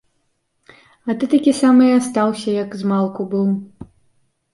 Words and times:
А 1.09 1.15
ты 1.23 1.27
такі 1.33 1.53
самы 1.61 1.83
і 1.89 1.97
астаўся, 1.99 2.49
як 2.63 2.69
і 2.79 2.81
змалку 2.85 3.21
быў. 3.35 3.47